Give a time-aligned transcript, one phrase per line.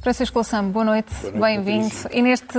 [0.00, 1.94] Francisco Louçã, boa noite, noite bem-vindo.
[2.10, 2.58] E neste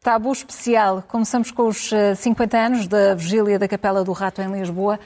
[0.00, 4.50] tabu especial, começamos com os 50 eh, anos da vigília da Capela do Rato em
[4.50, 4.98] Lisboa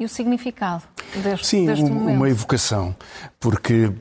[0.00, 0.82] e o significado
[1.22, 2.96] deste, Sim, deste um, uma evocação,
[3.38, 3.92] porque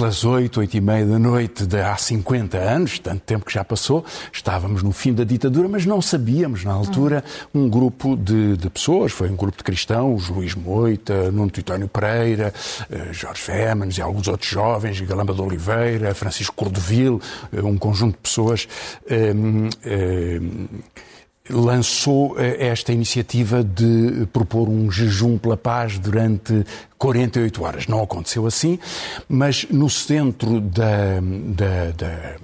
[0.00, 3.62] pelas oito, oito e meia da noite de há 50 anos, tanto tempo que já
[3.62, 4.02] passou,
[4.32, 7.22] estávamos no fim da ditadura, mas não sabíamos na altura
[7.54, 12.50] um grupo de, de pessoas, foi um grupo de cristãos, Luís Moita, Nuno Titónio Pereira,
[12.90, 17.20] eh, Jorge Fémanes e alguns outros jovens, Galamba de Oliveira, Francisco Cordovil,
[17.52, 18.66] eh, um conjunto de pessoas.
[19.06, 20.40] Eh,
[21.52, 26.64] lançou eh, esta iniciativa de propor um jejum pela paz durante
[26.98, 27.86] 48 horas.
[27.86, 28.78] Não aconteceu assim,
[29.28, 32.36] mas no centro da, da, da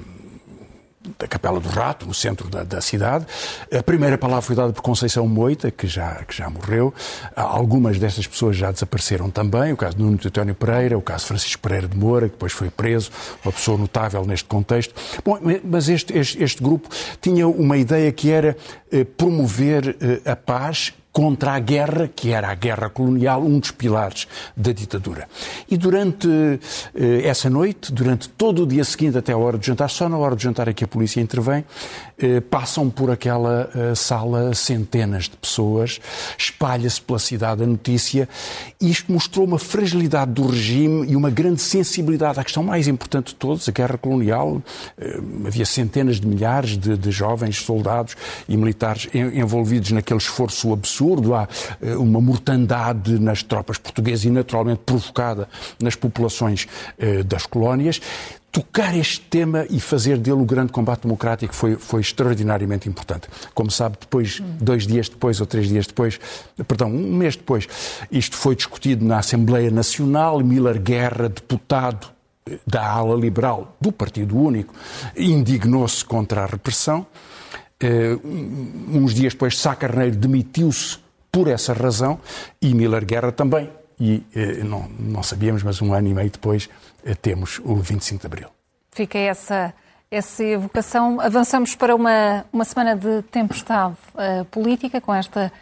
[1.19, 3.27] da Capela do Rato, no centro da, da, cidade.
[3.73, 6.93] A primeira palavra foi dada por Conceição Moita, que já, que já morreu.
[7.35, 11.63] Algumas destas pessoas já desapareceram também, o caso de Nuno Tetónio Pereira, o caso Francisco
[11.63, 13.11] Pereira de Moura, que depois foi preso,
[13.45, 14.95] uma pessoa notável neste contexto.
[15.25, 16.89] Bom, mas este, este, este grupo
[17.21, 18.57] tinha uma ideia que era
[18.91, 23.71] eh, promover eh, a paz contra a guerra, que era a guerra colonial, um dos
[23.71, 25.27] pilares da ditadura.
[25.67, 26.29] E durante
[26.95, 30.19] eh, essa noite, durante todo o dia seguinte até a hora de jantar, só na
[30.19, 31.65] hora de jantar é que a polícia intervém,
[32.51, 36.01] passam por aquela eh, sala centenas de pessoas,
[36.39, 38.29] espalha-se pela cidade a notícia,
[38.81, 43.35] isto mostrou uma fragilidade do regime e uma grande sensibilidade à questão mais importante de
[43.35, 44.63] todos, a guerra colonial.
[45.47, 48.17] Havia centenas de milhares de, de jovens soldados
[48.49, 51.49] e militares envolvidos naquele esforço absurdo há
[51.83, 55.49] eh, uma mortandade nas tropas portuguesas e naturalmente provocada
[55.81, 56.67] nas populações
[56.99, 58.01] eh, das colónias
[58.57, 63.29] tocar este tema e fazer dele o grande combate democrático foi, foi extraordinariamente importante.
[63.53, 66.19] Como sabe, depois, dois dias depois ou três dias depois,
[66.67, 67.69] perdão, um mês depois,
[68.11, 70.41] isto foi discutido na Assembleia Nacional.
[70.41, 72.09] Miller Guerra, deputado
[72.67, 74.75] da ala liberal do Partido Único,
[75.15, 77.07] indignou-se contra a repressão.
[77.85, 80.99] Uh, uns dias depois, Sá Carneiro demitiu-se
[81.31, 82.19] por essa razão
[82.63, 83.71] e Miller Guerra também.
[84.01, 86.71] E uh, não, não sabíamos, mas um ano e meio depois
[87.05, 88.56] uh, temos o 25 de Abril.
[88.97, 89.75] Fica essa,
[90.11, 91.21] essa evocação.
[91.21, 93.95] Avançamos para uma, uma semana de tempestade
[94.51, 95.53] política com esta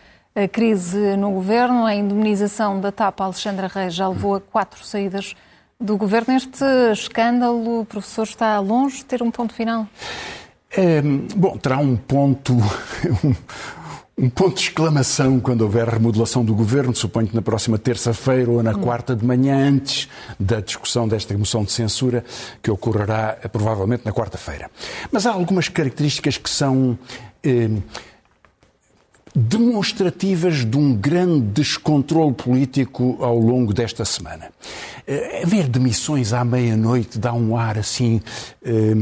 [0.53, 1.84] crise no governo.
[1.84, 5.34] A indemnização da TAP Alexandra Reis já levou a quatro saídas
[5.81, 6.33] do governo.
[6.33, 9.89] Este escândalo, professor, está longe de ter um ponto final?
[10.71, 12.55] É, bom, terá um ponto.
[14.17, 18.63] Um, ponto de exclamação quando houver remodelação do governo, suponho que na próxima terça-feira ou
[18.63, 18.81] na hum.
[18.81, 20.09] quarta de manhã, antes
[20.39, 22.25] da discussão desta moção de censura,
[22.63, 24.71] que ocorrerá eh, provavelmente na quarta-feira.
[25.11, 26.99] Mas há algumas características que são.
[27.43, 27.71] Eh,
[29.37, 34.51] demonstrativas de um grande descontrole político ao longo desta semana.
[35.07, 38.23] Eh, haver demissões à meia-noite dá um ar assim
[38.65, 38.95] eh,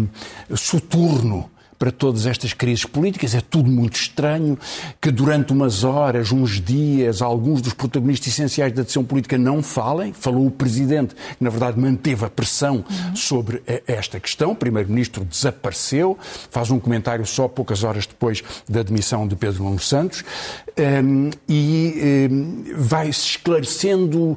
[0.57, 1.51] soturno
[1.83, 3.35] para todas estas crises políticas.
[3.35, 4.57] É tudo muito estranho
[5.01, 10.13] que durante umas horas, uns dias, alguns dos protagonistas essenciais da decisão política não falem.
[10.13, 13.17] Falou o Presidente, que na verdade manteve a pressão uhum.
[13.17, 14.53] sobre esta questão.
[14.53, 16.17] O Primeiro-Ministro desapareceu,
[16.53, 20.23] faz um comentário só poucas horas depois da demissão de Pedro Nuno Santos
[20.79, 24.37] um, e um, vai-se esclarecendo uh,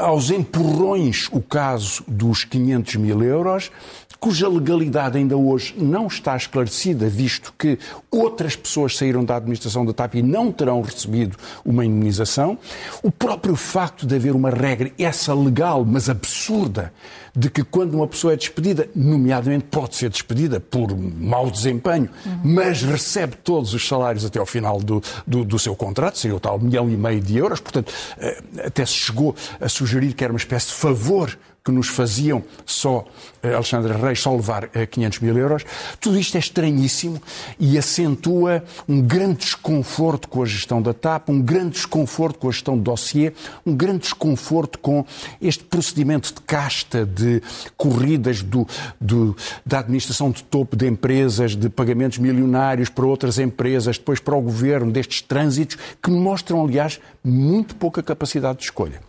[0.00, 3.70] aos empurrões o caso dos 500 mil euros
[4.18, 7.78] cuja legalidade ainda hoje não está esclarecida, visto que
[8.10, 12.58] outras pessoas saíram da administração da TAP e não terão recebido uma indemnização.
[13.02, 16.92] O próprio facto de haver uma regra, essa legal, mas absurda,
[17.36, 22.40] de que quando uma pessoa é despedida, nomeadamente pode ser despedida por mau desempenho, uhum.
[22.42, 26.40] mas recebe todos os salários até ao final do, do, do seu contrato, seria o
[26.40, 30.32] tal milhão e meio de euros, portanto, eh, até se chegou a sugerir que era
[30.32, 33.04] uma espécie de favor que nos faziam só
[33.42, 35.64] eh, Alexandre Reis só levar 500 eh, mil euros.
[36.00, 37.20] Tudo isto é estranhíssimo
[37.58, 42.52] e acentua um grande desconforto com a gestão da TAP, um grande desconforto com a
[42.52, 43.32] gestão do dossiê,
[43.66, 45.04] um grande desconforto com
[45.42, 47.42] este procedimento de casta, de
[47.76, 48.64] corridas do,
[49.00, 54.36] do, da administração de topo de empresas, de pagamentos milionários para outras empresas, depois para
[54.36, 59.00] o governo, destes trânsitos, que mostram, aliás, muito pouca capacidade de escolha.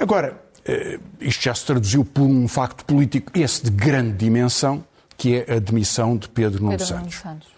[0.00, 0.43] Agora,
[1.20, 4.84] isto já se traduziu por um facto político, esse de grande dimensão,
[5.16, 7.14] que é a demissão de Pedro Nuno Pedro Santos.
[7.16, 7.48] Santos.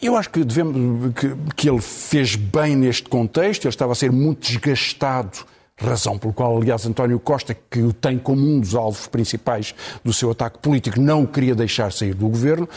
[0.00, 4.12] Eu acho que, devemos, que, que ele fez bem neste contexto, ele estava a ser
[4.12, 5.46] muito desgastado
[5.80, 9.74] razão pelo qual, aliás, António Costa, que o tem como um dos alvos principais
[10.04, 12.68] do seu ataque político, não o queria deixar sair do governo,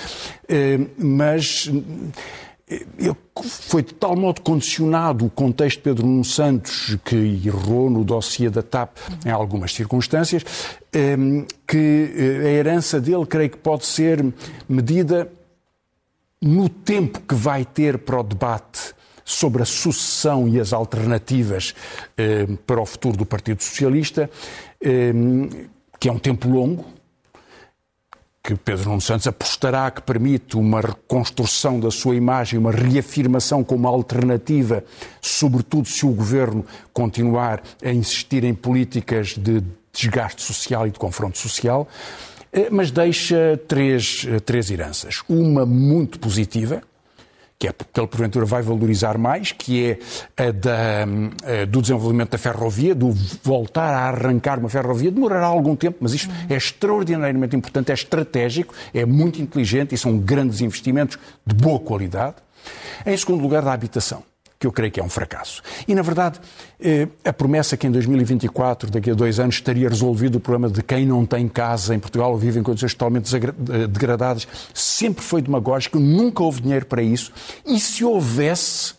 [0.48, 1.69] eh, mas
[3.44, 8.50] foi de tal modo condicionado o contexto de Pedro Nuno Santos, que errou no dossiê
[8.50, 10.44] da TAP em algumas circunstâncias,
[10.94, 14.26] ehm, que eh, a herança dele creio que pode ser
[14.68, 15.32] medida
[16.42, 21.74] no tempo que vai ter para o debate sobre a sucessão e as alternativas
[22.18, 24.30] ehm, para o futuro do Partido Socialista,
[24.82, 25.48] ehm,
[26.00, 26.86] que é um tempo longo,
[28.44, 33.88] que Pedro Nuno Santos apostará que permite uma reconstrução da sua imagem, uma reafirmação como
[33.88, 34.84] alternativa,
[35.22, 41.38] sobretudo se o governo continuar a insistir em políticas de desgaste social e de confronto
[41.38, 41.88] social,
[42.52, 45.22] eh, mas deixa três, eh, três heranças.
[45.30, 46.82] Uma muito positiva,
[47.62, 50.00] que é porque ele porventura vai valorizar mais, que é
[50.36, 53.12] a da, a do desenvolvimento da ferrovia, do
[53.44, 55.12] voltar a arrancar uma ferrovia.
[55.12, 60.18] Demorará algum tempo, mas isto é extraordinariamente importante, é estratégico, é muito inteligente e são
[60.18, 62.38] grandes investimentos de boa qualidade.
[63.06, 64.31] Em segundo lugar, da habitação
[64.62, 65.63] que eu creio que é um fracasso.
[65.88, 66.40] E, na verdade,
[66.80, 70.84] eh, a promessa que em 2024, daqui a dois anos, estaria resolvido o problema de
[70.84, 75.42] quem não tem casa em Portugal ou vive em condições totalmente eh, degradadas, sempre foi
[75.42, 77.34] demagógico, nunca houve dinheiro para isso.
[77.66, 78.94] E se houvesse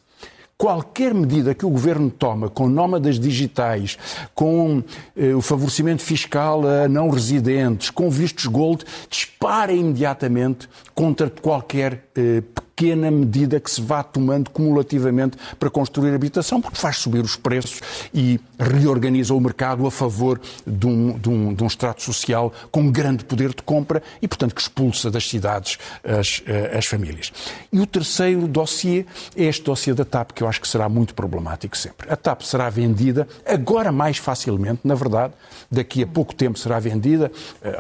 [0.59, 3.97] qualquer medida que o governo toma com nómadas digitais,
[4.35, 4.83] com
[5.17, 12.43] eh, o favorecimento fiscal a não residentes, com vistos gold, dispara imediatamente contra qualquer eh,
[12.75, 17.81] pequena medida que se vá tomando cumulativamente para construir habitação, porque faz subir os preços
[18.13, 22.91] e reorganiza o mercado a favor de um, de um, de um extrato social com
[22.91, 27.33] grande poder de compra e, portanto, que expulsa das cidades as, eh, as famílias.
[27.73, 29.05] E o terceiro dossiê
[29.37, 32.11] é este dossiê da TAP, que eu acho que será muito problemático sempre.
[32.11, 35.35] A TAP será vendida agora mais facilmente, na verdade,
[35.71, 37.31] daqui a pouco tempo será vendida,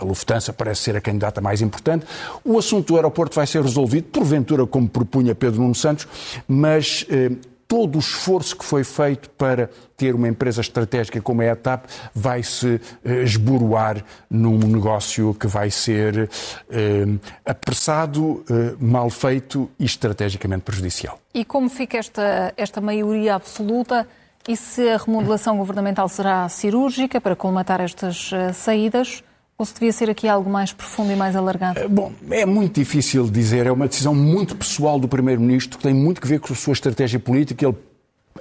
[0.01, 2.07] a Lufthansa parece ser a candidata mais importante.
[2.45, 6.09] O assunto do aeroporto vai ser resolvido, porventura, como propunha Pedro Nuno Santos,
[6.49, 7.31] mas eh,
[7.69, 11.87] todo o esforço que foi feito para ter uma empresa estratégica como é a TAP
[12.15, 16.29] vai se eh, esboroar num negócio que vai ser
[16.71, 17.05] eh,
[17.47, 21.19] apressado, eh, mal feito e estrategicamente prejudicial.
[21.33, 24.07] E como fica esta, esta maioria absoluta?
[24.49, 29.23] E se a remodelação governamental será cirúrgica para colmatar estas uh, saídas?
[29.63, 31.79] Ou se devia ser aqui algo mais profundo e mais alargado?
[31.79, 33.65] Eh, bom, é muito difícil dizer.
[33.65, 36.73] É uma decisão muito pessoal do Primeiro-Ministro, que tem muito que ver com a sua
[36.73, 37.67] estratégia política.
[37.67, 37.77] Ele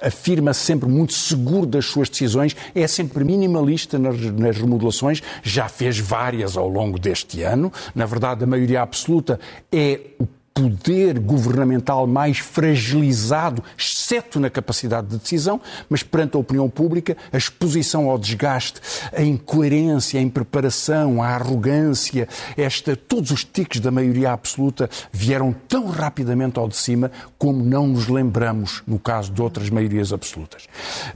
[0.00, 5.96] afirma sempre muito seguro das suas decisões, é sempre minimalista nas, nas, remodelações, já fez
[5.96, 7.72] várias ao longo deste ano.
[7.94, 9.38] Na verdade, a maioria absoluta
[9.70, 16.68] é o poder governamental mais fragilizado, exceto na capacidade de decisão, mas perante a opinião
[16.68, 18.80] pública, a exposição ao desgaste,
[19.12, 25.86] a incoerência, a impreparação, a arrogância, esta, todos os tiques da maioria absoluta vieram tão
[25.88, 30.66] rapidamente ao de cima como não nos lembramos no caso de outras maiorias absolutas.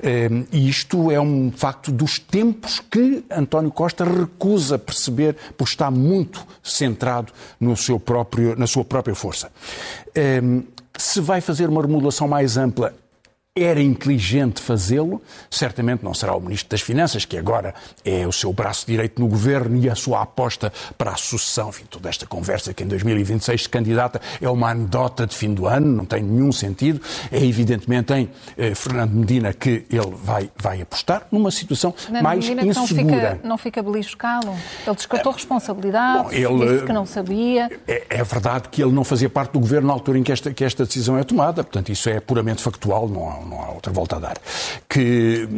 [0.03, 5.91] Ehm, e isto é um facto dos tempos que António Costa recusa perceber, porque está
[5.91, 9.51] muito centrado no seu próprio, na sua própria força força.
[10.43, 10.63] Um,
[10.97, 12.95] se vai fazer uma remodelação mais ampla,
[13.57, 17.75] era inteligente fazê-lo, certamente não será o Ministro das Finanças, que agora
[18.05, 21.71] é o seu braço direito no governo e a sua aposta para a sucessão.
[21.71, 25.67] Enfim, toda esta conversa que em 2026 se candidata é uma anedota de fim do
[25.67, 27.01] ano, não tem nenhum sentido.
[27.33, 28.29] É evidentemente em
[28.59, 33.05] eh, Fernando Medina que ele vai, vai apostar numa situação Fernando mais Medina insegura.
[33.07, 34.51] Não fica, não fica beliscado?
[34.87, 37.71] Ele descartou é, responsabilidade, bom, ele, disse que não sabia.
[37.89, 40.53] É, é, verdade que ele não fazia parte do governo na altura em que esta,
[40.53, 44.17] que esta decisão é tomada, portanto isso é puramente factual, não não há outra volta
[44.17, 44.39] a dar.
[44.89, 45.49] Que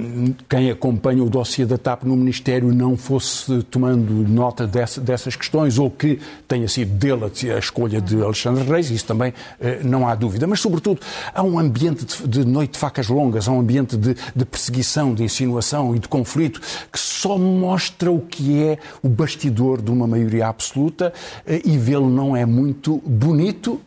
[0.49, 5.79] quem acompanha o dossiê da TAP no Ministério não fosse tomando nota dessa, dessas questões
[5.79, 10.15] ou que tenha sido dele a escolha de Alexandre Reis, isso também eh, não há
[10.15, 10.47] dúvida.
[10.47, 11.01] Mas, sobretudo,
[11.35, 15.15] há um ambiente de, de noite de facas longas, há um ambiente de, de perseguição,
[15.15, 16.61] de insinuação e de conflito
[16.93, 21.13] que só mostra o que é o bastidor de uma maioria absoluta
[21.47, 23.81] eh, e vê-lo não é muito bonito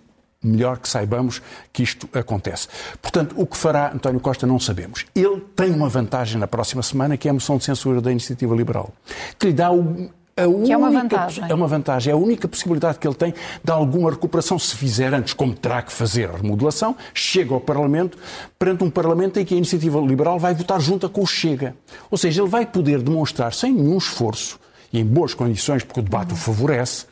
[0.44, 2.68] melhor que saibamos que isto acontece.
[3.02, 5.06] Portanto, o que fará António Costa não sabemos.
[5.16, 8.56] Ele tem uma vantagem na próxima semana, que é a moção de censura da Iniciativa
[8.56, 8.92] Liberal,
[9.38, 11.44] que lhe dá o a única, que é uma vantagem.
[11.50, 12.12] É uma vantagem.
[12.12, 13.34] É a única possibilidade que ele tem
[13.64, 18.18] de alguma recuperação, se fizer antes, como terá que fazer a remodelação, chega ao Parlamento,
[18.58, 21.76] perante um Parlamento em que a Iniciativa Liberal vai votar junto com o Chega.
[22.10, 24.60] Ou seja, ele vai poder demonstrar, sem nenhum esforço,
[24.92, 27.06] e em boas condições, porque o debate o favorece,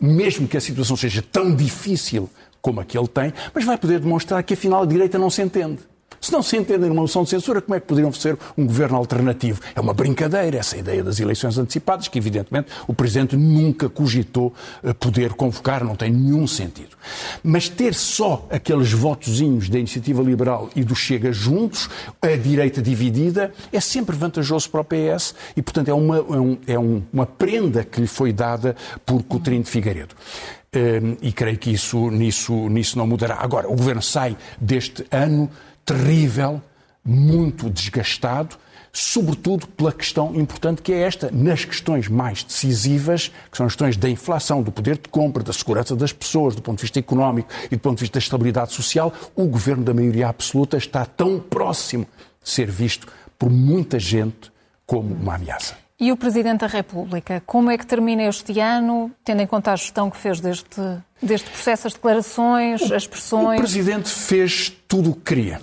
[0.00, 2.28] mesmo que a situação seja tão difícil
[2.60, 5.42] como a que ele tem, mas vai poder demonstrar que afinal a direita não se
[5.42, 5.78] entende.
[6.20, 8.96] Se não se entendem numa moção de censura, como é que poderiam ser um governo
[8.96, 9.60] alternativo?
[9.74, 14.92] É uma brincadeira essa ideia das eleições antecipadas, que evidentemente o Presidente nunca cogitou eh,
[14.92, 16.96] poder convocar, não tem nenhum sentido.
[17.42, 21.88] Mas ter só aqueles votozinhos da Iniciativa Liberal e do Chega juntos,
[22.20, 26.58] a direita dividida, é sempre vantajoso para o PS e, portanto, é uma, é, um,
[26.66, 28.74] é uma prenda que lhe foi dada
[29.06, 30.16] por Coutrinho de Figueiredo.
[30.74, 33.36] Um, e creio que isso, nisso, nisso não mudará.
[33.40, 35.50] Agora, o Governo sai deste ano
[35.84, 36.60] terrível,
[37.02, 38.56] muito desgastado,
[38.92, 43.96] sobretudo pela questão importante que é esta, nas questões mais decisivas, que são as questões
[43.96, 47.48] da inflação, do poder de compra, da segurança das pessoas, do ponto de vista económico
[47.70, 51.40] e do ponto de vista da estabilidade social, o governo da maioria absoluta está tão
[51.40, 52.06] próximo
[52.42, 53.06] de ser visto
[53.38, 54.52] por muita gente
[54.84, 55.87] como uma ameaça.
[56.00, 59.76] E o Presidente da República, como é que termina este ano, tendo em conta a
[59.76, 60.80] gestão que fez deste,
[61.20, 63.58] deste processo, as declarações, as pressões?
[63.58, 65.60] O Presidente fez tudo o que queria.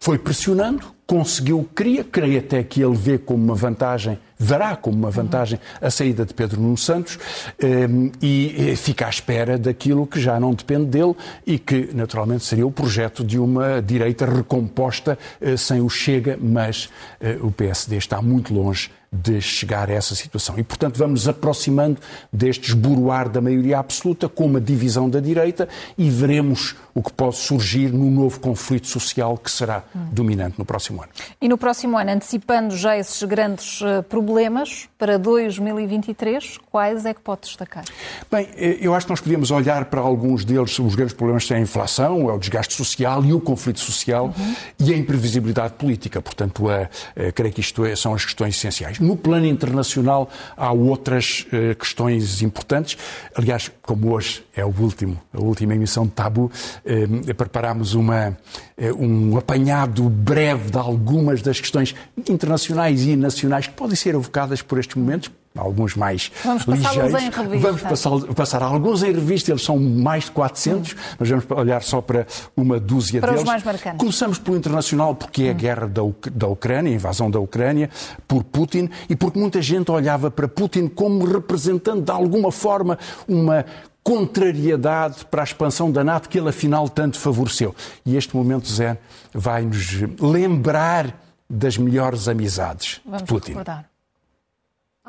[0.00, 4.74] Foi pressionando, conseguiu o que queria, creio até que ele vê como uma vantagem, verá
[4.74, 7.16] como uma vantagem a saída de Pedro Nuno Santos
[7.60, 11.14] ehm, e fica à espera daquilo que já não depende dele
[11.46, 16.88] e que, naturalmente, seria o projeto de uma direita recomposta eh, sem o Chega, mas
[17.20, 20.56] eh, o PSD está muito longe de chegar a essa situação.
[20.58, 21.98] E, portanto, vamos aproximando
[22.32, 27.36] deste esboroar da maioria absoluta com uma divisão da direita e veremos o que pode
[27.36, 30.06] surgir no novo conflito social que será hum.
[30.12, 31.10] dominante no próximo ano.
[31.40, 37.20] E no próximo ano, antecipando já esses grandes eh, problemas para 2023, quais é que
[37.20, 37.84] pode destacar?
[38.30, 41.56] Bem, eh, eu acho que nós podíamos olhar para alguns deles, os grandes problemas são
[41.56, 44.54] a inflação, é o desgaste social e o conflito social uhum.
[44.78, 46.20] e a imprevisibilidade política.
[46.22, 48.99] Portanto, a, a, creio que isto é, são as questões essenciais.
[49.00, 52.98] No plano internacional há outras uh, questões importantes.
[53.34, 56.50] Aliás, como hoje é o último, a última emissão de Tabu,
[56.84, 58.36] uh, preparámos uma,
[58.76, 64.60] uh, um apanhado breve de algumas das questões internacionais e nacionais que podem ser evocadas
[64.60, 67.14] por estes momentos, alguns mais vamos ligeiros.
[67.14, 67.58] Em revista.
[67.58, 70.96] Vamos passar, passar alguns em revista, eles são mais de 400, hum.
[71.18, 72.26] mas vamos olhar só para
[72.56, 73.42] uma dúzia para deles.
[73.42, 73.98] Os mais marcantes.
[73.98, 75.56] Começamos pelo internacional, porque é a hum.
[75.56, 76.02] guerra da,
[76.32, 77.90] da Ucrânia, a invasão da Ucrânia,
[78.28, 83.64] por Putin, e porque muita gente olhava para Putin como representando de alguma forma uma
[84.02, 87.74] contrariedade para a expansão da NATO que ele afinal tanto favoreceu.
[88.06, 88.98] E este momento, Zé,
[89.32, 91.14] vai nos lembrar
[91.48, 93.50] das melhores amizades Vamos de Putin.
[93.50, 93.89] Recordar.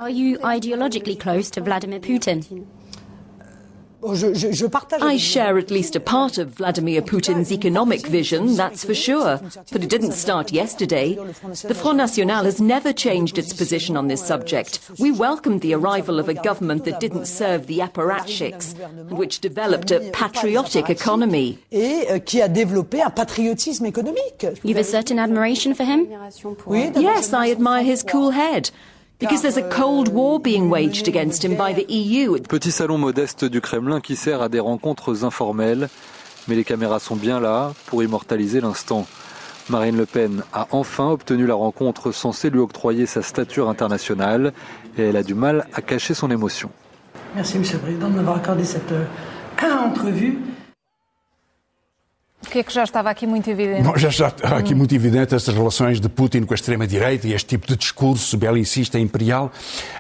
[0.01, 2.65] Are you ideologically close to Vladimir Putin?
[5.00, 9.39] I share at least a part of Vladimir Putin's economic vision, that's for sure.
[9.72, 11.13] But it didn't start yesterday.
[11.13, 14.79] The Front National has never changed its position on this subject.
[14.98, 19.91] We welcomed the arrival of a government that didn't serve the apparatchiks, and which developed
[19.91, 21.60] a patriotic economy.
[21.72, 22.20] Euh,
[24.63, 26.08] You've a certain admiration for him?
[27.00, 28.72] Yes, I admire his cool head.
[29.21, 32.37] Because there's a cold war being waged against him by the EU.
[32.39, 35.87] Petit salon modeste du Kremlin qui sert à des rencontres informelles,
[36.47, 39.05] mais les caméras sont bien là pour immortaliser l'instant.
[39.69, 44.53] Marine Le Pen a enfin obtenu la rencontre censée lui octroyer sa stature internationale
[44.97, 46.71] et elle a du mal à cacher son émotion.
[47.35, 49.05] Merci Monsieur le Président de m'avoir accordé cette euh,
[49.85, 50.39] entrevue.
[52.43, 53.83] O que é que já estava aqui muito evidente?
[53.83, 57.50] Bom, já está aqui muito evidente essas relações de Putin com a extrema-direita e este
[57.50, 59.51] tipo de discurso belicista imperial.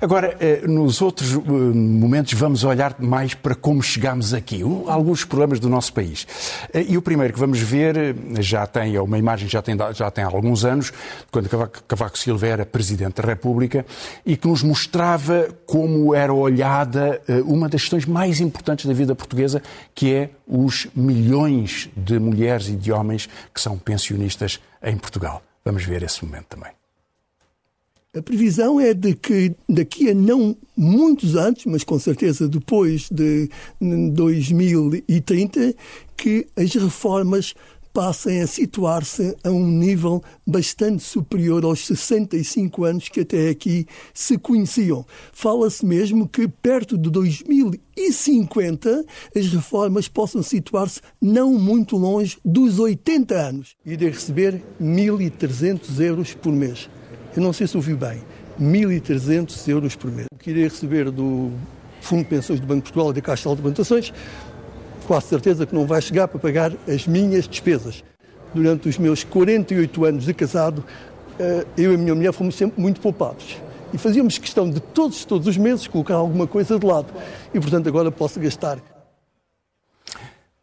[0.01, 5.59] Agora, eh, nos outros eh, momentos, vamos olhar mais para como chegámos aqui, alguns problemas
[5.59, 6.27] do nosso país.
[6.73, 10.09] Eh, e o primeiro que vamos ver, já tem, é uma imagem já tem, já
[10.09, 10.91] tem há alguns anos,
[11.31, 11.47] quando
[11.87, 13.85] Cavaco Silva era Presidente da República,
[14.25, 19.61] e que nos mostrava como era olhada uma das questões mais importantes da vida portuguesa,
[19.93, 25.41] que é os milhões de mulheres e de homens que são pensionistas em Portugal.
[25.63, 26.71] Vamos ver esse momento também.
[28.13, 33.49] A previsão é de que daqui a não muitos anos, mas com certeza depois de
[33.79, 35.73] 2030,
[36.17, 37.53] que as reformas
[37.93, 44.37] passem a situar-se a um nível bastante superior aos 65 anos que até aqui se
[44.37, 45.05] conheciam.
[45.31, 49.05] Fala-se mesmo que perto de 2050
[49.35, 56.33] as reformas possam situar-se não muito longe dos 80 anos e de receber 1.300 euros
[56.33, 56.89] por mês.
[57.35, 58.21] Eu não sei se ouviu bem.
[58.59, 60.27] 1.300 euros por mês.
[60.31, 61.51] O que irei receber do
[62.01, 64.13] Fundo de Pensões do Banco de Portugal e da Caixa de Alimentações
[65.07, 68.03] quase certeza que não vai chegar para pagar as minhas despesas.
[68.53, 70.83] Durante os meus 48 anos de casado,
[71.39, 73.57] eh, eu e a minha mulher fomos sempre muito poupados.
[73.93, 77.07] E fazíamos questão de todos, todos os meses colocar alguma coisa de lado.
[77.53, 78.79] E, portanto, agora posso gastar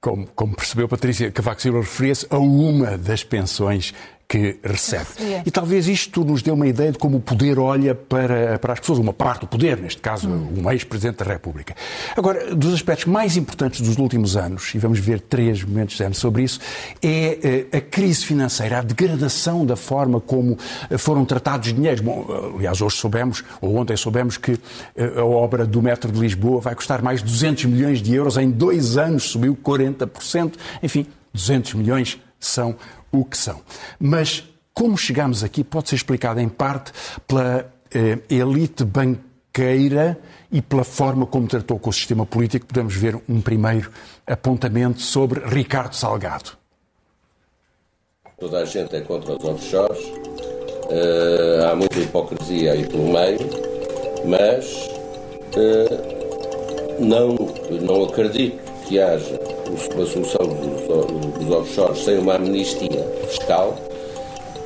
[0.00, 3.92] Como, como percebeu Patrícia Cavaco Silva, referia-se a uma das pensões
[4.28, 5.06] que recebe.
[5.47, 8.80] E talvez isto nos dê uma ideia de como o poder olha para, para as
[8.80, 10.52] pessoas, uma parte do poder, neste caso, hum.
[10.58, 11.75] um ex-presidente da República.
[12.14, 16.42] Agora, dos aspectos mais importantes dos últimos anos, e vamos ver três momentos de sobre
[16.42, 16.61] isso,
[17.02, 20.58] é eh, a crise financeira, a degradação da forma como
[20.90, 22.02] eh, foram tratados dinheiros.
[22.02, 24.58] Bom, aliás, hoje soubemos, ou ontem soubemos, que
[24.94, 28.37] eh, a obra do metro de Lisboa vai custar mais de 200 milhões de euros,
[28.37, 30.52] em dois anos subiu 40%.
[30.82, 32.76] Enfim, 200 milhões são
[33.11, 33.61] o que são.
[33.99, 36.92] Mas como chegamos aqui pode ser explicado em parte
[37.26, 40.18] pela eh, elite banqueira
[40.52, 42.66] e pela forma como tratou com o sistema político.
[42.66, 43.90] Podemos ver um primeiro
[44.26, 46.52] apontamento sobre Ricardo Salgado.
[48.38, 53.40] Toda a gente é contra os offshores, uh, há muita hipocrisia aí pelo meio,
[54.25, 54.88] mas
[55.57, 57.35] uh, não,
[57.80, 63.78] não acredito que haja uma solução dos, dos offshores sem uma amnistia fiscal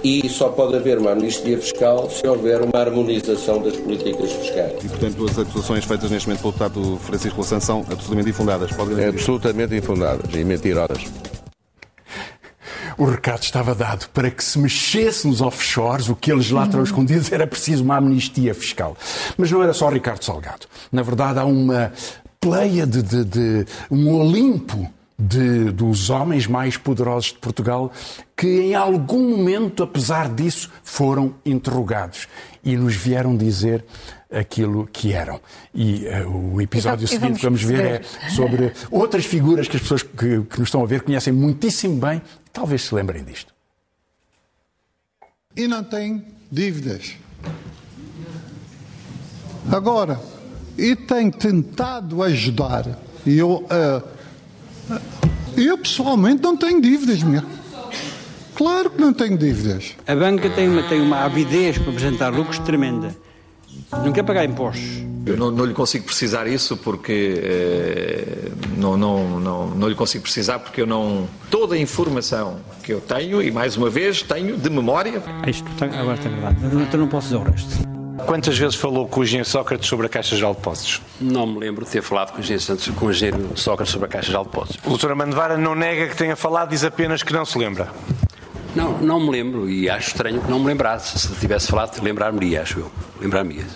[0.04, 4.84] e só pode haver uma amnistia fiscal se houver uma harmonização das políticas fiscais.
[4.84, 8.72] E, portanto, as acusações feitas neste momento pelo deputado Francisco Louçã são absolutamente infundadas?
[8.72, 11.04] Pode é absolutamente infundadas e mentirosas.
[12.98, 16.84] O recado estava dado para que se mexesse nos offshores, o que eles lá terão
[16.84, 18.96] escondidos era preciso uma amnistia fiscal.
[19.36, 20.66] Mas não era só Ricardo Salgado.
[20.90, 21.92] Na verdade, há uma
[22.42, 27.92] pleia de, de, de um Olimpo de, dos homens mais poderosos de Portugal
[28.36, 32.26] que em algum momento, apesar disso, foram interrogados
[32.64, 33.84] e nos vieram dizer
[34.28, 35.40] aquilo que eram.
[35.72, 40.02] E uh, o episódio seguinte que vamos ver é sobre outras figuras que as pessoas
[40.02, 43.54] que, que nos estão a ver conhecem muitíssimo bem e talvez se lembrem disto.
[45.56, 47.14] E não tem dívidas.
[49.70, 50.20] Agora,
[50.76, 52.86] e tem tentado ajudar.
[53.24, 54.98] E eu, uh,
[55.56, 57.48] eu pessoalmente não tenho dívidas mesmo.
[58.54, 59.96] Claro que não tenho dívidas.
[60.06, 63.16] A banca tem uma, tem uma avidez para apresentar lucros tremenda.
[63.90, 65.02] Não quer pagar impostos.
[65.24, 70.24] Eu não, não lhe consigo precisar isso porque eh, não, não, não, não lhe consigo
[70.24, 71.28] precisar porque eu não.
[71.50, 75.22] Toda a informação que eu tenho, e mais uma vez tenho de memória.
[75.46, 76.82] Isto agora está gravado.
[76.82, 78.01] Então não posso dizer o resto.
[78.26, 81.02] Quantas vezes falou com o engenheiro Sócrates sobre a Caixa Geral de Depósitos?
[81.20, 84.08] Não me lembro de ter falado com o engenheiro, com o engenheiro Sócrates sobre a
[84.08, 84.80] Caixa Geral de Depósitos.
[84.86, 87.88] O doutor Amandovara não nega que tenha falado, diz apenas que não se lembra.
[88.74, 91.18] Não, não me lembro e acho estranho que não me lembrasse.
[91.18, 92.90] Se tivesse falado, lembrar-me-ia, acho eu.
[93.20, 93.66] Lembrar-me-ia.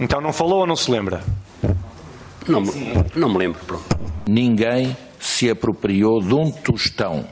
[0.00, 1.22] Então não falou ou não se lembra?
[2.46, 2.62] Não,
[3.14, 3.98] não me lembro, pronto.
[4.26, 7.26] Ninguém se apropriou de um tostão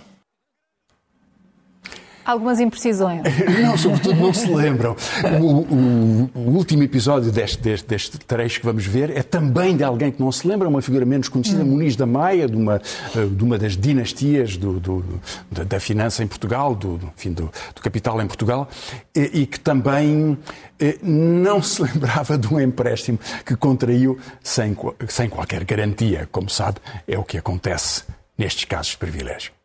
[2.26, 3.22] Algumas imprecisões.
[3.62, 4.96] não, sobretudo não se lembram.
[5.40, 9.84] O, o, o último episódio deste, deste, deste, trecho que vamos ver é também de
[9.84, 11.66] alguém que não se lembra, uma figura menos conhecida, hum.
[11.66, 12.82] Muniz da Maia, de uma,
[13.14, 15.04] eh, de uma das dinastias do, do,
[15.50, 18.68] da finança em Portugal, do, enfim, do, do capital em Portugal,
[19.14, 20.36] e, e que também
[20.80, 26.28] eh, não se lembrava de um empréstimo que contraiu sem, sem qualquer garantia.
[26.32, 28.02] Como sabe, é o que acontece
[28.36, 29.55] nestes casos de privilégio.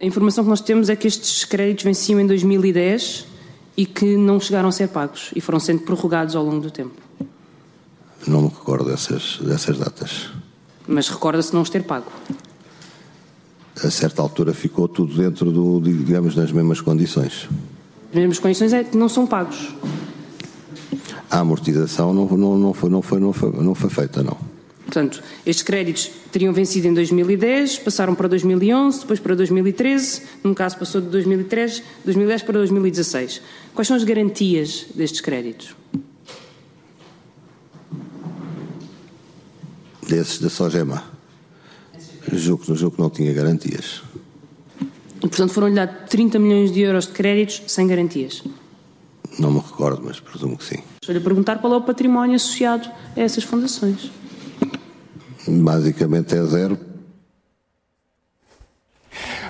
[0.00, 3.26] A informação que nós temos é que estes créditos venciam em 2010
[3.76, 6.94] e que não chegaram a ser pagos e foram sendo prorrogados ao longo do tempo.
[8.24, 10.30] Não me recordo dessas, dessas datas.
[10.86, 12.06] Mas recorda-se não os ter pago?
[13.82, 17.48] A certa altura ficou tudo dentro do, digamos, das mesmas condições.
[18.10, 19.74] As mesmas condições é que não são pagos.
[21.28, 24.36] A amortização não, não, não, foi, não, foi, não, foi, não foi feita, não.
[24.88, 30.78] Portanto, estes créditos teriam vencido em 2010, passaram para 2011, depois para 2013, num caso
[30.78, 33.42] passou de 2003, 2010 para 2016.
[33.74, 35.76] Quais são as garantias destes créditos?
[40.08, 41.04] Desses da Sogema.
[42.32, 44.02] Julgo, julgo que não tinha garantias.
[45.18, 48.42] E, portanto, foram-lhe dados 30 milhões de euros de créditos sem garantias?
[49.38, 50.82] Não me recordo, mas presumo que sim.
[51.02, 54.10] Estou-lhe a perguntar qual é o património associado a essas fundações
[55.48, 56.87] basicamente é zero.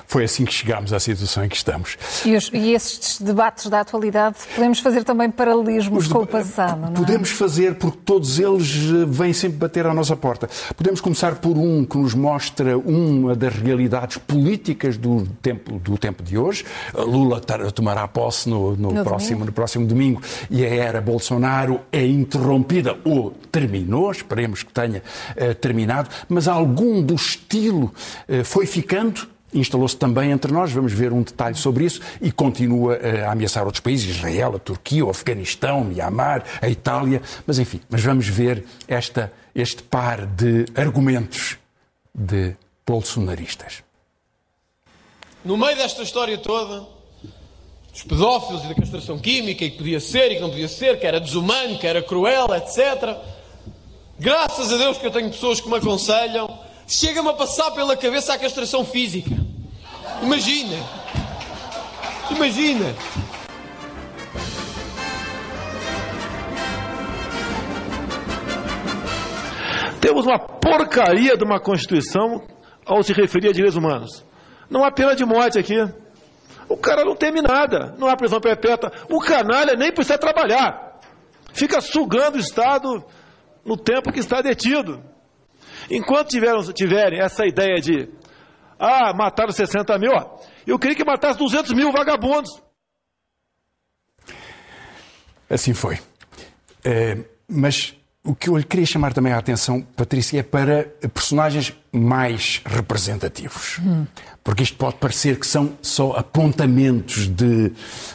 [0.09, 1.99] Foi assim que chegámos à situação em que estamos.
[2.25, 6.89] E, os, e esses debates da atualidade, podemos fazer também paralelismos com o passado, não
[6.89, 6.91] é?
[6.93, 10.49] Podemos fazer, porque todos eles eh, vêm sempre bater à nossa porta.
[10.75, 16.23] Podemos começar por um que nos mostra uma das realidades políticas do tempo, do tempo
[16.23, 16.65] de hoje.
[16.95, 17.39] Lula
[17.75, 19.45] tomará posse no, no, no próximo, domingo.
[19.45, 25.03] no próximo domingo e a era Bolsonaro é interrompida ou terminou, esperemos que tenha
[25.37, 27.93] uh, terminado, mas algum do estilo
[28.43, 30.73] foi ficando instalou-se também entre nós.
[30.73, 34.59] Vamos ver um detalhe sobre isso e continua eh, a ameaçar outros países, Israel, a
[34.59, 37.23] Turquia, o Afeganistão, Myanmar, a Itália.
[37.47, 41.59] Mas enfim, mas vamos ver esta, este par de argumentos
[42.15, 42.57] de
[42.87, 43.83] bolsonaristas.
[45.45, 46.87] No meio desta história toda,
[47.93, 50.99] dos pedófilos e da castração química, e que podia ser e que não podia ser,
[50.99, 53.17] que era desumano, que era cruel, etc.
[54.19, 58.33] Graças a Deus que eu tenho pessoas que me aconselham, chega-me a passar pela cabeça
[58.33, 59.37] a castração física.
[60.23, 60.77] Imagina!
[62.31, 62.95] Imagina!
[70.01, 72.43] Temos uma porcaria de uma Constituição
[72.87, 74.25] ao se referir a direitos humanos.
[74.71, 75.77] Não há pena de morte aqui.
[76.69, 78.91] O cara não teme nada, não há prisão perpétua.
[79.11, 80.99] O canalha nem precisa trabalhar.
[81.53, 83.05] Fica sugando o Estado
[83.65, 85.03] no tempo que está detido.
[85.91, 88.09] Enquanto tiveram, tiverem essa ideia de,
[88.79, 92.63] ah, mataram 60 mil, ó, eu queria que matasse 200 mil vagabundos.
[95.49, 95.99] Assim foi.
[96.85, 97.17] É,
[97.49, 97.97] mas
[98.29, 103.79] o que eu lhe queria chamar também a atenção, Patrícia, é para personagens mais representativos.
[103.83, 104.05] Hum.
[104.45, 107.73] Porque isto pode parecer que são só apontamentos de.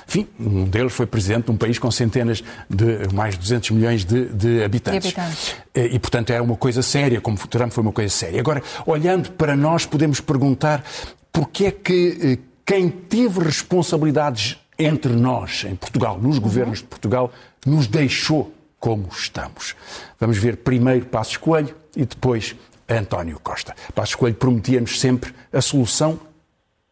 [0.08, 3.12] Enfim, um deles foi presidente de um país com centenas de.
[3.12, 5.12] mais de 200 milhões de, de habitantes.
[5.12, 5.56] De habitantes.
[5.74, 8.40] Eh, e, portanto, é uma coisa séria, como Trump foi uma coisa séria.
[8.40, 10.84] Agora, olhando para nós, podemos perguntar
[11.32, 16.44] porquê é que eh, quem teve responsabilidades entre nós, em Portugal, nos uhum.
[16.44, 17.32] governos de Portugal,
[17.66, 19.78] nos deixou como estamos.
[20.20, 22.54] Vamos ver primeiro Passos Coelho e depois
[22.90, 23.74] António Costa.
[23.96, 26.20] Passos Coelho prometia-nos sempre a solução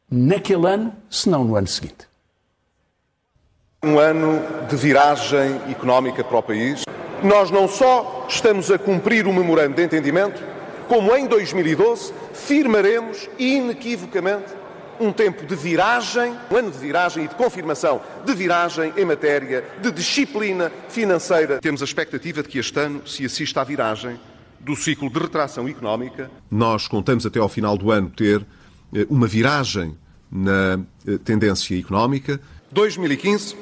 [0.10, 2.08] naquele ano, se não no ano seguinte.
[3.84, 6.84] Um ano de viragem económica para o país.
[7.22, 10.42] Nós não só estamos a cumprir o memorando de entendimento,
[10.88, 14.61] como em 2012 firmaremos inequivocamente
[15.02, 19.66] um tempo de viragem, um ano de viragem e de confirmação de viragem em matéria
[19.82, 21.60] de disciplina financeira.
[21.60, 24.20] Temos a expectativa de que este ano se assista à viragem
[24.60, 26.30] do ciclo de retração económica.
[26.52, 28.46] Nós contamos até ao final do ano ter
[28.94, 29.98] eh, uma viragem
[30.32, 32.40] na eh, tendência económica.
[32.72, 33.56] 2015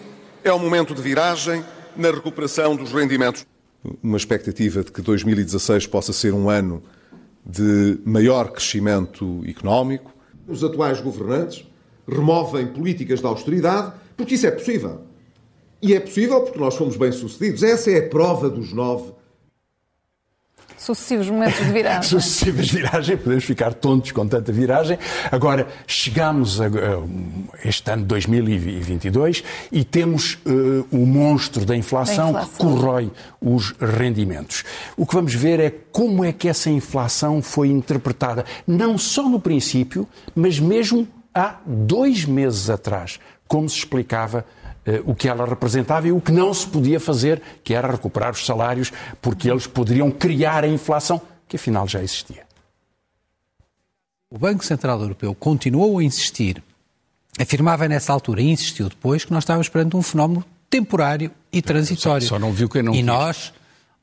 [0.43, 1.63] é o momento de viragem
[1.95, 3.47] na recuperação dos rendimentos.
[4.03, 6.83] Uma expectativa de que 2016 possa ser um ano
[7.45, 10.13] de maior crescimento económico,
[10.49, 11.65] os atuais governantes
[12.07, 15.01] removem políticas de austeridade, porque isso é possível.
[15.81, 17.63] E é possível porque nós fomos bem-sucedidos.
[17.63, 19.13] Essa é a prova dos nove
[20.79, 22.03] sucessivos momentos de viragem.
[22.09, 24.97] Sucessivas viragens, podemos ficar tontos com tanta viragem.
[25.31, 32.41] Agora, chegamos a, a este ano 2022 e temos uh, o monstro da inflação, da
[32.43, 33.11] inflação, que corrói
[33.41, 34.63] os rendimentos.
[34.95, 39.39] O que vamos ver é como é que essa inflação foi interpretada, não só no
[39.39, 44.45] princípio, mas mesmo há dois meses atrás, como se explicava
[45.05, 48.45] o que ela representava e o que não se podia fazer, que era recuperar os
[48.45, 52.47] salários, porque eles poderiam criar a inflação, que afinal já existia.
[54.29, 56.61] O Banco Central Europeu continuou a insistir,
[57.39, 62.21] afirmava nessa altura e insistiu depois que nós estávamos perante um fenómeno temporário e transitório.
[62.27, 63.05] Só, só não viu quem não E quis.
[63.05, 63.53] nós,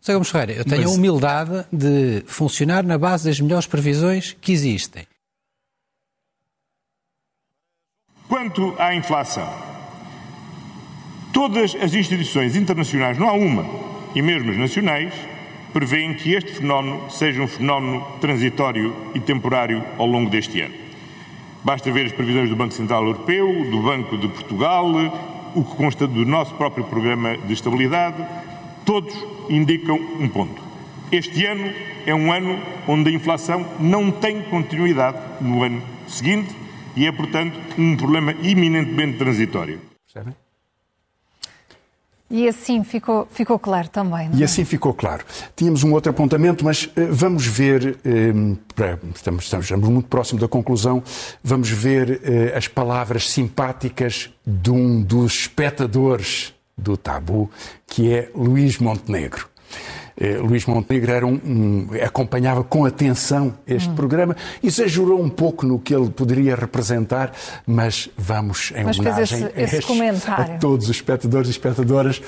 [0.01, 0.91] José Gomes Ferreira, eu tenho Mas...
[0.91, 5.07] a humildade de funcionar na base das melhores previsões que existem.
[8.29, 9.49] Quanto à inflação,
[11.37, 13.67] Todas as instituições internacionais, não há uma,
[14.15, 15.13] e mesmo as nacionais,
[15.71, 20.73] prevêem que este fenómeno seja um fenómeno transitório e temporário ao longo deste ano.
[21.63, 24.91] Basta ver as previsões do Banco Central Europeu, do Banco de Portugal,
[25.55, 28.17] o que consta do nosso próprio programa de estabilidade,
[28.87, 29.15] todos
[29.51, 30.63] indicam um ponto.
[31.13, 31.71] Este ano
[32.07, 36.57] é um ano onde a inflação não tem continuidade no ano seguinte
[36.97, 39.79] e é, portanto, um problema eminentemente transitório.
[40.07, 40.46] Percebem?
[42.29, 44.31] E assim ficou, ficou claro também.
[44.35, 44.45] E é?
[44.45, 45.25] assim ficou claro.
[45.55, 48.59] Tínhamos um outro apontamento, mas uh, vamos ver, uh,
[49.15, 51.03] estamos, estamos, muito próximo da conclusão,
[51.43, 57.49] vamos ver uh, as palavras simpáticas de um dos espectadores do Tabu,
[57.87, 59.49] que é Luís Montenegro.
[60.19, 63.95] Eh, Luís Montenegro era um, um, acompanhava com atenção este hum.
[63.95, 67.33] programa, exagerou um pouco no que ele poderia representar,
[67.67, 72.23] mas vamos, em mas homenagem esse, esse a, a todos os espectadores e espectadoras,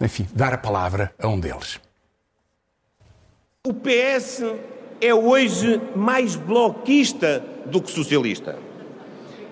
[0.00, 1.80] enfim, dar a palavra a um deles.
[3.66, 4.42] O PS
[5.00, 8.56] é hoje mais bloquista do que socialista.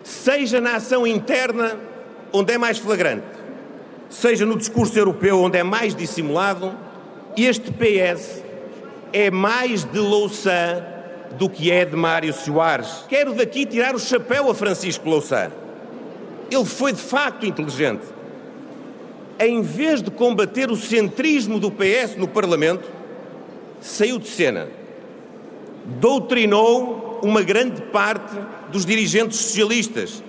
[0.04, 1.76] Seja na ação interna,
[2.32, 3.26] onde é mais flagrante,
[4.08, 6.72] seja no discurso europeu, onde é mais dissimulado,
[7.44, 8.42] este PS
[9.12, 10.84] é mais de Louçã
[11.38, 13.04] do que é de Mário Soares.
[13.08, 15.50] Quero daqui tirar o chapéu a Francisco Louçã.
[16.50, 18.02] Ele foi de facto inteligente.
[19.38, 22.88] Em vez de combater o centrismo do PS no Parlamento,
[23.80, 24.68] saiu de cena.
[25.84, 28.34] Doutrinou uma grande parte
[28.70, 30.22] dos dirigentes socialistas,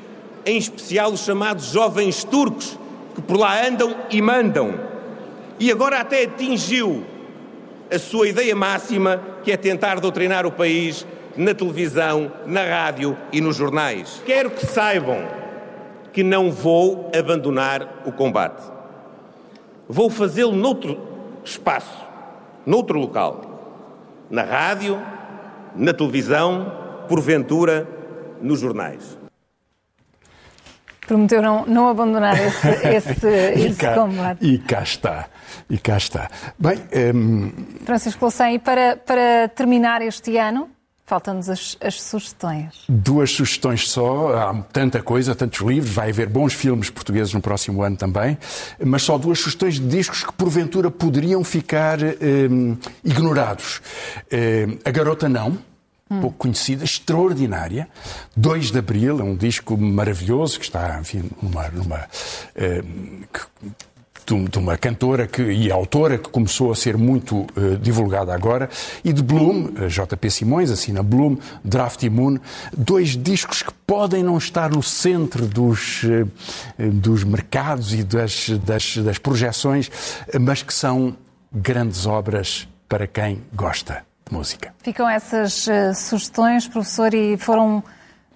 [0.46, 2.78] em especial os chamados jovens turcos,
[3.16, 4.89] que por lá andam e mandam.
[5.60, 7.06] E agora até atingiu
[7.92, 13.42] a sua ideia máxima, que é tentar doutrinar o país na televisão, na rádio e
[13.42, 14.22] nos jornais.
[14.26, 15.28] Quero que saibam
[16.14, 18.64] que não vou abandonar o combate.
[19.88, 20.98] Vou fazê-lo noutro
[21.44, 22.06] espaço,
[22.66, 24.28] noutro local.
[24.30, 25.02] Na rádio,
[25.76, 26.72] na televisão,
[27.08, 27.88] porventura,
[28.42, 29.19] nos jornais.
[31.10, 34.46] Prometeu não, não abandonar esse, esse, esse cá, combate.
[34.46, 35.26] E cá está.
[35.68, 36.30] E cá está.
[36.60, 36.80] Bem,
[37.16, 37.52] hum,
[37.84, 40.70] Francisco Louçã, e para, para terminar este ano,
[41.08, 42.84] faltam-nos as, as sugestões.
[42.88, 47.82] Duas sugestões só, há tanta coisa, tantos livros, vai haver bons filmes portugueses no próximo
[47.82, 48.38] ano também,
[48.86, 53.82] mas só duas sugestões de discos que porventura poderiam ficar hum, ignorados.
[54.32, 55.58] Hum, a Garota Não,
[56.10, 57.88] pouco conhecida, extraordinária.
[58.36, 61.68] 2 de Abril, é um disco maravilhoso que está, enfim, numa.
[61.70, 62.08] numa
[62.56, 62.82] eh,
[63.32, 63.70] que-
[64.26, 68.70] de um- uma cantora que, e autora que começou a ser muito eh, divulgada agora,
[69.04, 72.38] e de Bloom, eh, JP Simões, assina Bloom, Draft Moon,
[72.78, 78.98] dois discos que podem não estar no centro dos, eh, dos mercados e das, das,
[78.98, 79.90] das projeções,
[80.40, 81.18] mas que são
[81.52, 84.74] grandes obras para quem gosta música.
[84.80, 87.84] Ficam essas eh, sugestões, professor, e foram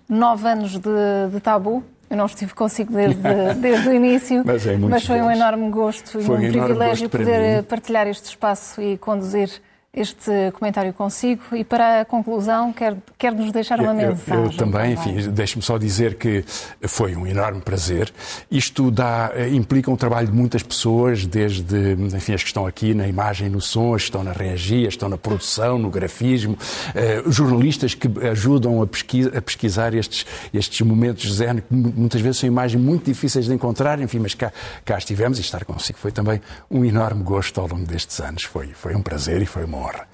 [0.07, 1.83] nove anos de, de tabu.
[2.09, 3.21] Eu não estive consigo desde,
[3.59, 6.65] desde o início, Mas é muito foi um enorme gosto e Foi um um enorme
[6.65, 9.49] privilégio gosto poder eh, partilhar este espaço e conduzir
[9.95, 11.43] este comentário consigo.
[11.55, 14.43] E para a conclusão, quer, quer nos deixar uma Eu- eu- mensagem.
[14.45, 16.43] Eu, também, enfim, deixe-me só dizer que
[16.87, 18.11] foi um enorme prazer.
[18.49, 22.95] Isto dá, eh, implica um trabalho de muitas pessoas, desde enfim, as que estão aqui
[22.95, 26.57] na imagem, no som, as que estão na regia, estão na produção, no grafismo,
[26.95, 32.19] eh, jornalistas que ajudam a, pesquisa- a pesquisar estes, estes momentos zen, que mu- muitas
[32.19, 34.51] vezes são imagens muito difíceis de encontrar, enfim, mas cá,
[34.83, 38.43] cá estivemos e estar consigo foi também um enorme gosto ao longo destes anos.
[38.43, 40.07] Foi, foi um prazer e foi uma honra.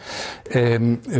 [0.49, 0.79] Eh,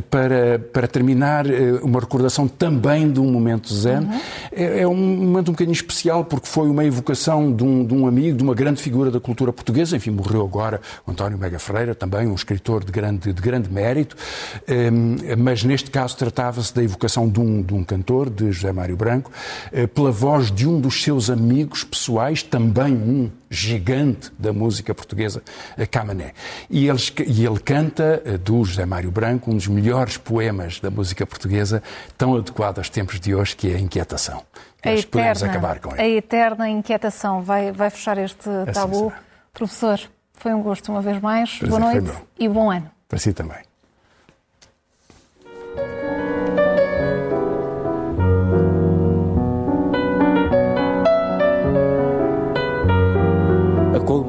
[0.10, 4.10] para, para terminar, eh, uma recordação também de um momento zen.
[4.52, 8.08] É, é um momento um bocadinho especial porque foi uma evocação de um, de um
[8.08, 9.96] amigo, de uma grande figura da cultura portuguesa.
[9.96, 14.16] Enfim, morreu agora António Mega Ferreira, também um escritor de grande, de grande mérito.
[14.68, 14.90] Eh,
[15.38, 19.32] mas neste caso tratava-se da evocação de um, de um cantor, de José Mário Branco,
[19.72, 25.42] eh, pela voz de um dos seus amigos pessoais, também um gigante da música portuguesa,
[25.78, 26.34] a Camané.
[26.70, 30.90] E, eles, e ele canta, eh, do José Mário Branco, um dos melhores poemas da
[30.92, 31.82] música portuguesa,
[32.18, 34.44] tão adequado aos tempos de hoje, que é a Inquietação.
[34.84, 36.02] A Nós podemos eterna, acabar com ele.
[36.02, 39.12] a eterna inquietação vai, vai fechar este tabu.
[39.54, 40.00] Professor,
[40.34, 41.58] foi um gosto uma vez mais.
[41.58, 42.90] Prazer, Boa foi noite e bom ano.
[43.08, 43.58] Para si também.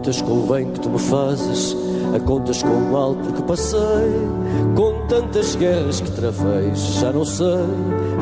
[0.00, 1.76] Contas com o bem que tu me fazes,
[2.16, 3.78] a contas com o mal porque passei,
[4.74, 7.66] com tantas guerras que travei, já não sei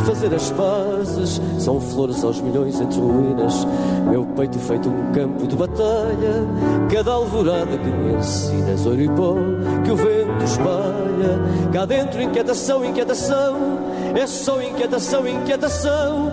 [0.05, 1.41] fazer as pazes.
[1.61, 3.65] São flores aos milhões entre ruínas,
[4.11, 6.45] meu peito feito um campo de batalha.
[6.93, 9.35] Cada alvorada que me ensinas, ouro e pó
[9.85, 11.39] que o vento espalha.
[11.73, 13.57] Cá dentro, inquietação, inquietação.
[14.17, 16.33] É só inquietação, inquietação.